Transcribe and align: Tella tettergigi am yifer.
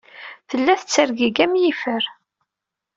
Tella 0.49 0.73
tettergigi 0.79 1.41
am 1.45 1.53
yifer. 1.61 2.03